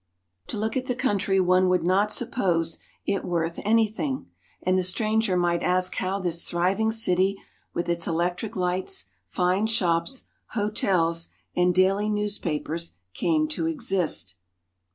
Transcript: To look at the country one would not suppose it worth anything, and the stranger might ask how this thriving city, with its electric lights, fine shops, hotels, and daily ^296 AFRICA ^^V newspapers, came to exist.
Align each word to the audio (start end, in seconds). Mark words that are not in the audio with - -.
To 0.47 0.57
look 0.57 0.75
at 0.75 0.87
the 0.87 0.95
country 0.95 1.39
one 1.39 1.69
would 1.69 1.83
not 1.83 2.11
suppose 2.11 2.79
it 3.05 3.23
worth 3.23 3.59
anything, 3.63 4.31
and 4.63 4.75
the 4.75 4.81
stranger 4.81 5.37
might 5.37 5.61
ask 5.61 5.93
how 5.93 6.17
this 6.19 6.43
thriving 6.43 6.91
city, 6.91 7.35
with 7.75 7.87
its 7.87 8.07
electric 8.07 8.55
lights, 8.55 9.05
fine 9.27 9.67
shops, 9.67 10.23
hotels, 10.53 11.27
and 11.55 11.71
daily 11.75 12.05
^296 12.05 12.07
AFRICA 12.07 12.11
^^V 12.13 12.15
newspapers, 12.15 12.93
came 13.13 13.47
to 13.49 13.67
exist. 13.67 14.35